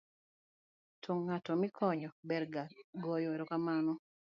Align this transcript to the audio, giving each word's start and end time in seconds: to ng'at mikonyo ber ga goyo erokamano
to 1.03 1.11
ng'at 1.21 1.45
mikonyo 1.61 2.09
ber 2.27 2.43
ga 2.53 2.63
goyo 3.03 3.29
erokamano 3.35 3.93